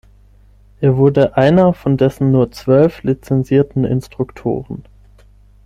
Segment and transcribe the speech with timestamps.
[0.79, 4.83] Er wurde einer von dessen nur zwölf lizenzierten Instruktoren.